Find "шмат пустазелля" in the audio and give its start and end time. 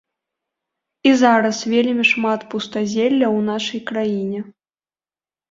2.13-3.27